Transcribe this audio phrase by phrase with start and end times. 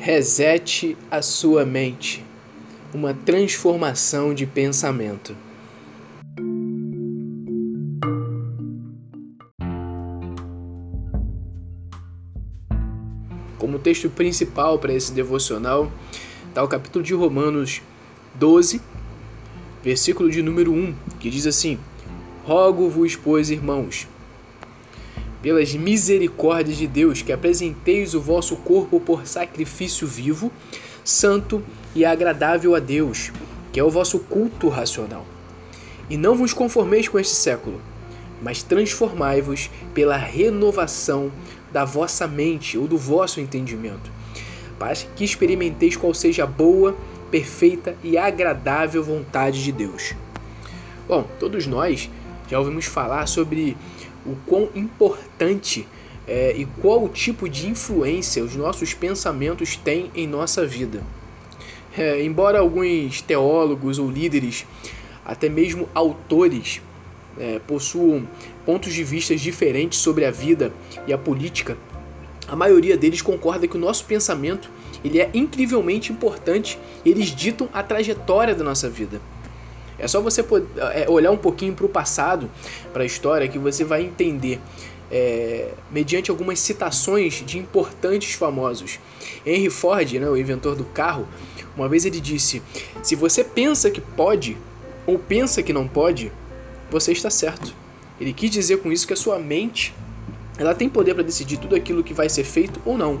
[0.00, 2.24] Resete a sua mente.
[2.94, 5.36] Uma transformação de pensamento.
[13.58, 15.92] Como texto principal para esse devocional
[16.48, 17.82] está o capítulo de Romanos
[18.36, 18.80] 12,
[19.82, 21.76] versículo de número 1, que diz assim:
[22.44, 24.06] Rogo-vos, pois, irmãos,
[25.42, 30.52] pelas misericórdias de Deus, que apresenteis o vosso corpo por sacrifício vivo,
[31.04, 31.62] santo
[31.94, 33.32] e agradável a Deus,
[33.72, 35.24] que é o vosso culto racional.
[36.10, 37.80] E não vos conformeis com este século,
[38.42, 41.30] mas transformai-vos pela renovação
[41.72, 44.10] da vossa mente ou do vosso entendimento,
[44.78, 46.96] para que experimenteis qual seja a boa,
[47.30, 50.14] perfeita e agradável vontade de Deus.
[51.06, 52.08] Bom, todos nós
[52.48, 53.76] já ouvimos falar sobre
[54.28, 55.86] o quão importante
[56.26, 61.02] é, e qual tipo de influência os nossos pensamentos têm em nossa vida.
[61.96, 64.66] É, embora alguns teólogos ou líderes,
[65.24, 66.82] até mesmo autores,
[67.38, 68.28] é, possuam
[68.66, 70.72] pontos de vista diferentes sobre a vida
[71.06, 71.76] e a política,
[72.48, 74.70] a maioria deles concorda que o nosso pensamento
[75.04, 79.20] ele é incrivelmente importante e eles ditam a trajetória da nossa vida.
[79.98, 80.44] É só você
[80.94, 82.50] é, olhar um pouquinho para o passado,
[82.92, 84.60] para a história, que você vai entender,
[85.10, 89.00] é, mediante algumas citações de importantes famosos.
[89.44, 91.26] Henry Ford, né, o inventor do carro,
[91.76, 92.62] uma vez ele disse:
[93.02, 94.56] Se você pensa que pode
[95.06, 96.30] ou pensa que não pode,
[96.90, 97.74] você está certo.
[98.20, 99.94] Ele quis dizer com isso que a sua mente
[100.58, 103.20] ela tem poder para decidir tudo aquilo que vai ser feito ou não.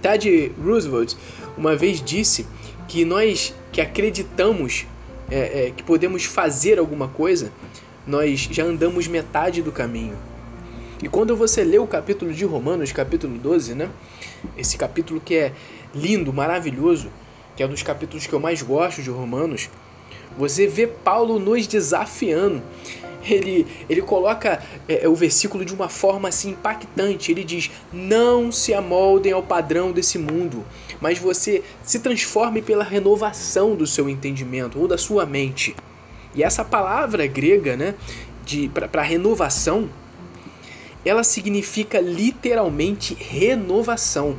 [0.00, 1.14] Teddy Roosevelt
[1.56, 2.46] uma vez disse
[2.88, 4.86] que nós que acreditamos
[5.30, 7.52] é, é, que podemos fazer alguma coisa,
[8.06, 10.16] nós já andamos metade do caminho.
[11.02, 13.90] E quando você lê o capítulo de Romanos, capítulo 12, né?
[14.56, 15.52] Esse capítulo que é
[15.94, 17.10] lindo, maravilhoso,
[17.56, 19.68] que é um dos capítulos que eu mais gosto de Romanos,
[20.36, 22.62] você vê Paulo nos desafiando
[23.28, 27.30] ele, ele coloca é, é, o versículo de uma forma assim impactante.
[27.30, 30.64] Ele diz: Não se amoldem ao padrão desse mundo,
[31.00, 35.74] mas você se transforme pela renovação do seu entendimento ou da sua mente.
[36.34, 37.94] E essa palavra grega, né,
[38.90, 39.88] para renovação,
[41.04, 44.36] ela significa literalmente renovação.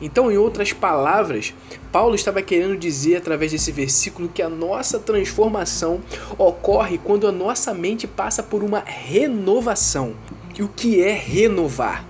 [0.00, 1.52] Então, em outras palavras,
[1.92, 6.00] Paulo estava querendo dizer através desse versículo que a nossa transformação
[6.38, 10.14] ocorre quando a nossa mente passa por uma renovação.
[10.58, 12.06] E o que é renovar?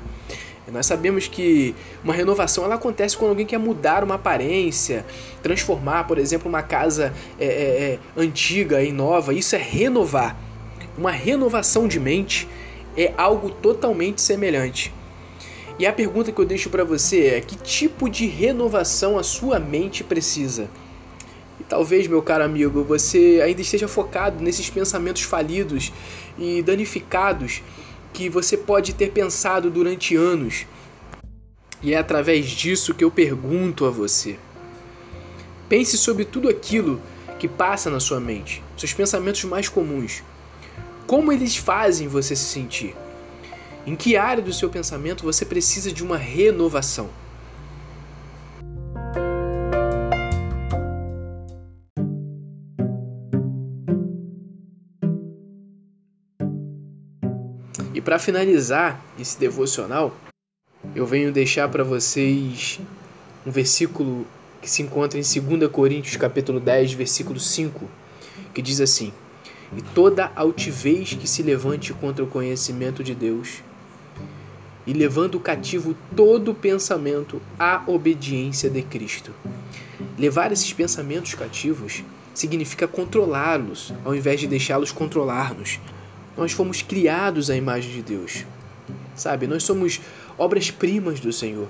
[0.71, 1.75] Nós sabemos que
[2.05, 5.05] uma renovação ela acontece quando alguém quer mudar uma aparência,
[5.43, 9.35] transformar, por exemplo, uma casa é, é, é antiga em nova.
[9.35, 10.37] Isso é renovar.
[10.97, 12.49] Uma renovação de mente
[12.97, 14.93] é algo totalmente semelhante.
[15.81, 19.59] E a pergunta que eu deixo para você é: que tipo de renovação a sua
[19.59, 20.69] mente precisa?
[21.59, 25.91] E talvez, meu caro amigo, você ainda esteja focado nesses pensamentos falidos
[26.39, 27.63] e danificados
[28.13, 30.67] que você pode ter pensado durante anos.
[31.83, 34.39] E é através disso que eu pergunto a você.
[35.67, 37.01] Pense sobre tudo aquilo
[37.39, 40.23] que passa na sua mente, seus pensamentos mais comuns.
[41.07, 42.95] Como eles fazem você se sentir?
[43.87, 47.09] Em que área do seu pensamento você precisa de uma renovação?
[57.95, 60.15] E para finalizar esse devocional,
[60.95, 62.81] eu venho deixar para vocês
[63.47, 64.27] um versículo
[64.61, 67.89] que se encontra em 2 Coríntios capítulo 10, versículo 5,
[68.53, 69.11] que diz assim:
[69.75, 73.63] "E toda altivez que se levante contra o conhecimento de Deus,
[74.87, 79.33] e levando cativo todo pensamento à obediência de Cristo.
[80.19, 82.03] Levar esses pensamentos cativos
[82.35, 85.79] significa controlá-los, ao invés de deixá-los controlar-nos.
[86.37, 88.45] Nós fomos criados à imagem de Deus.
[89.15, 90.01] Sabe, nós somos
[90.39, 91.69] obras-primas do Senhor.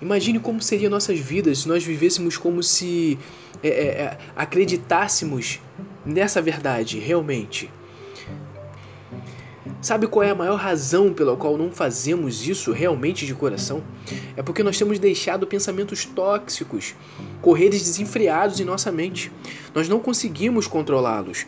[0.00, 3.18] Imagine como seriam nossas vidas se nós vivêssemos como se
[3.62, 5.60] é, é, é acreditássemos
[6.04, 7.70] nessa verdade realmente.
[9.84, 13.84] Sabe qual é a maior razão pela qual não fazemos isso realmente de coração?
[14.34, 16.94] É porque nós temos deixado pensamentos tóxicos
[17.42, 19.30] correres desenfreados em nossa mente.
[19.74, 21.44] Nós não conseguimos controlá-los.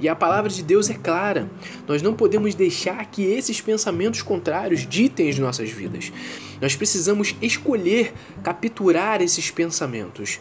[0.00, 1.48] E a palavra de Deus é clara.
[1.86, 6.12] Nós não podemos deixar que esses pensamentos contrários ditem as nossas vidas.
[6.60, 8.12] Nós precisamos escolher
[8.42, 10.40] capturar esses pensamentos.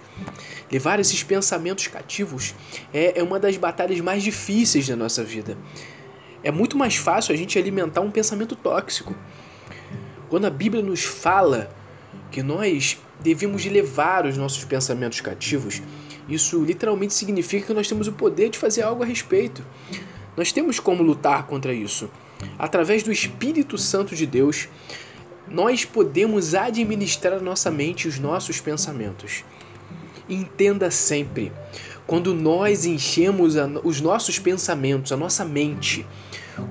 [0.71, 2.55] Levar esses pensamentos cativos
[2.91, 5.55] é, é uma das batalhas mais difíceis da nossa vida
[6.43, 9.15] é muito mais fácil a gente alimentar um pensamento tóxico.
[10.29, 11.69] Quando a Bíblia nos fala
[12.31, 15.81] que nós devemos levar os nossos pensamentos cativos,
[16.27, 19.65] isso literalmente significa que nós temos o poder de fazer algo a respeito.
[20.37, 22.09] Nós temos como lutar contra isso.
[22.57, 24.69] Através do Espírito Santo de Deus,
[25.47, 29.43] nós podemos administrar a nossa mente e os nossos pensamentos.
[30.29, 31.51] Entenda sempre,
[32.05, 36.05] quando nós enchemos os nossos pensamentos, a nossa mente,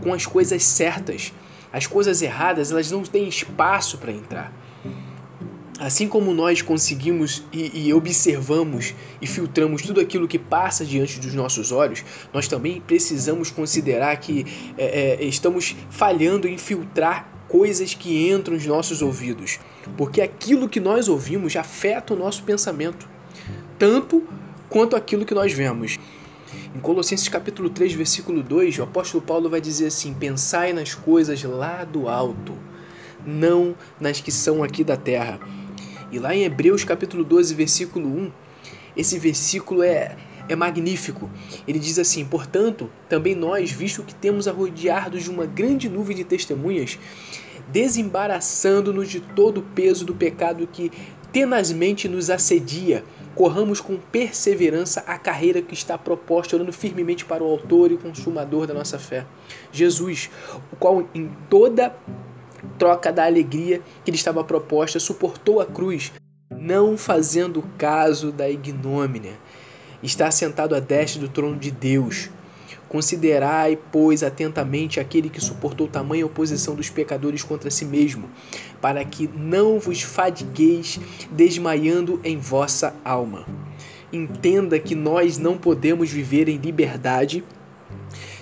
[0.02, 1.32] com as coisas certas,
[1.72, 4.52] as coisas erradas, elas não têm espaço para entrar.
[5.78, 11.34] Assim como nós conseguimos e, e, observamos e filtramos tudo aquilo que passa diante dos
[11.34, 14.44] nossos olhos, nós também precisamos considerar que
[14.76, 19.60] é, é, estamos falhando em filtrar coisas que entram nos nossos ouvidos,
[19.96, 23.08] porque aquilo que nós ouvimos afeta o nosso pensamento,
[23.78, 24.26] tanto
[24.68, 25.98] quanto aquilo que nós vemos.
[26.74, 31.42] Em Colossenses capítulo 3, versículo 2, o apóstolo Paulo vai dizer assim: "Pensai nas coisas
[31.42, 32.54] lá do alto,
[33.26, 35.38] não nas que são aqui da terra."
[36.10, 38.32] E lá em Hebreus capítulo 12, versículo 1,
[38.96, 40.16] esse versículo é,
[40.48, 41.30] é magnífico.
[41.66, 46.24] Ele diz assim: Portanto, também nós, visto que temos a de uma grande nuvem de
[46.24, 46.98] testemunhas,
[47.68, 50.90] desembaraçando-nos de todo o peso do pecado que
[51.32, 53.04] tenazmente nos assedia,
[53.34, 58.66] corramos com perseverança a carreira que está proposta, olhando firmemente para o Autor e Consumador
[58.66, 59.24] da nossa fé,
[59.70, 60.30] Jesus,
[60.72, 61.94] o qual em toda
[62.78, 66.12] troca da alegria que lhe estava proposta, suportou a cruz,
[66.50, 69.34] não fazendo caso da ignomínia.
[70.02, 72.30] Está sentado à destra do trono de Deus.
[72.88, 78.28] Considerai, pois, atentamente aquele que suportou tamanha oposição dos pecadores contra si mesmo,
[78.80, 80.98] para que não vos fadigueis
[81.30, 83.46] desmaiando em vossa alma.
[84.12, 87.44] Entenda que nós não podemos viver em liberdade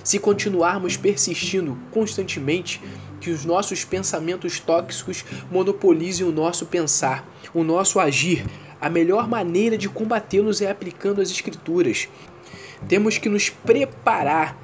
[0.06, 2.80] se continuarmos persistindo constantemente
[3.20, 8.46] que os nossos pensamentos tóxicos monopolizem o nosso pensar, o nosso agir.
[8.80, 12.08] A melhor maneira de combatê-los é aplicando as Escrituras.
[12.88, 14.56] Temos que nos preparar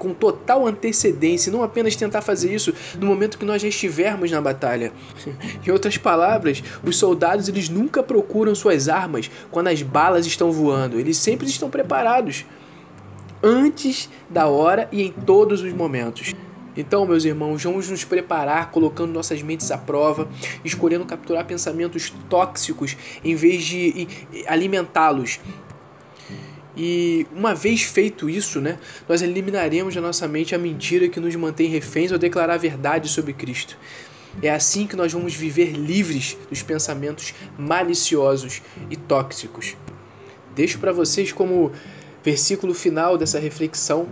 [0.00, 4.40] com total antecedência, não apenas tentar fazer isso no momento que nós já estivermos na
[4.40, 4.92] batalha.
[5.64, 10.98] Em outras palavras, os soldados eles nunca procuram suas armas quando as balas estão voando,
[10.98, 12.46] eles sempre estão preparados
[13.42, 16.34] antes da hora e em todos os momentos.
[16.76, 20.28] Então, meus irmãos, vamos nos preparar colocando nossas mentes à prova,
[20.64, 24.08] escolhendo capturar pensamentos tóxicos em vez de
[24.46, 25.40] alimentá-los.
[26.82, 31.36] E uma vez feito isso, né, nós eliminaremos da nossa mente a mentira que nos
[31.36, 33.76] mantém reféns ao declarar a verdade sobre Cristo.
[34.40, 39.76] É assim que nós vamos viver livres dos pensamentos maliciosos e tóxicos.
[40.54, 41.70] Deixo para vocês como
[42.24, 44.08] versículo final dessa reflexão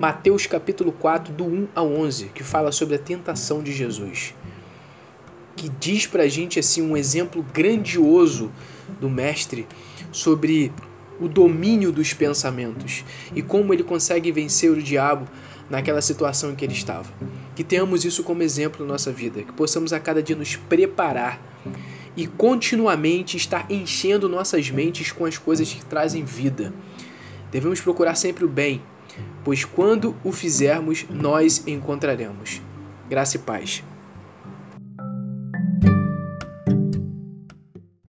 [0.00, 4.34] Mateus capítulo 4, do 1 ao 11, que fala sobre a tentação de Jesus.
[5.54, 8.50] Que diz pra gente assim um exemplo grandioso
[9.00, 9.64] do mestre
[10.10, 10.72] sobre
[11.20, 13.04] o domínio dos pensamentos
[13.34, 15.26] e como ele consegue vencer o diabo
[15.68, 17.12] naquela situação em que ele estava.
[17.54, 21.40] Que tenhamos isso como exemplo na nossa vida, que possamos a cada dia nos preparar
[22.16, 26.72] e continuamente estar enchendo nossas mentes com as coisas que trazem vida.
[27.50, 28.82] Devemos procurar sempre o bem,
[29.44, 32.60] pois quando o fizermos, nós encontraremos.
[33.08, 33.82] Graça e paz.